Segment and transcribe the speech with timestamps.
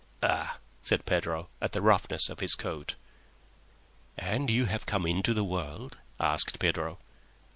[0.23, 2.95] "Ugh!" said Pedro, at the roughness of his coat.
[4.17, 6.97] "And you have come into the world?" asked Pedro.